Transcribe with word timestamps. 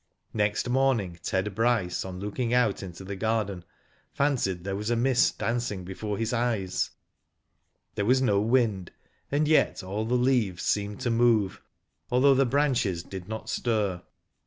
Next 0.33 0.67
morning 0.67 1.19
Ted 1.21 1.53
Bryce 1.53 2.03
on 2.03 2.19
looking 2.19 2.55
out 2.55 2.77
jnto 2.77 3.05
the' 3.05 3.15
garden 3.15 3.63
fancied 4.11 4.63
there 4.63 4.75
was 4.75 4.89
a 4.89 4.95
mist 4.95 5.37
dancing 5.37 5.83
before 5.83 6.17
his 6.17 6.33
eyes. 6.33 6.89
There 7.93 8.05
was 8.05 8.19
no 8.19 8.41
wind, 8.41 8.89
and 9.31 9.47
yet 9.47 9.83
all 9.83 10.05
the 10.05 10.15
leaves 10.15 10.63
Digitized 10.63 10.71
byGoogk 10.71 10.71
i86 10.71 10.83
WHO 10.87 10.89
DID 10.89 10.95
ITf 10.95 10.99
seemed 10.99 10.99
to• 11.01 11.09
move, 11.13 11.61
although 12.09 12.33
the 12.33 12.45
branches 12.47 13.03
did 13.03 13.27
not 13.27 13.47
stir. 13.47 14.01